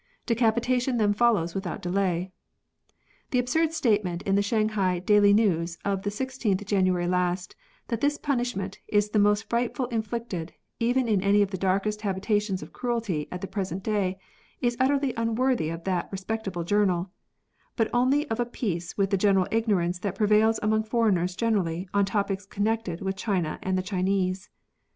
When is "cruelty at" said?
12.73-13.41